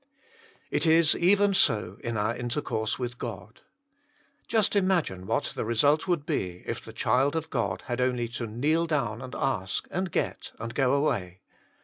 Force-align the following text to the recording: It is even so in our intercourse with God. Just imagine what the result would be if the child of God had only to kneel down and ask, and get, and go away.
It 0.71 0.87
is 0.87 1.15
even 1.15 1.53
so 1.53 1.99
in 2.03 2.17
our 2.17 2.35
intercourse 2.35 2.97
with 2.97 3.19
God. 3.19 3.61
Just 4.47 4.75
imagine 4.75 5.27
what 5.27 5.53
the 5.55 5.63
result 5.63 6.07
would 6.07 6.25
be 6.25 6.63
if 6.65 6.83
the 6.83 6.91
child 6.91 7.35
of 7.35 7.51
God 7.51 7.83
had 7.85 8.01
only 8.01 8.27
to 8.29 8.47
kneel 8.47 8.87
down 8.87 9.21
and 9.21 9.35
ask, 9.35 9.87
and 9.91 10.11
get, 10.11 10.53
and 10.57 10.73
go 10.73 10.93
away. 10.93 11.41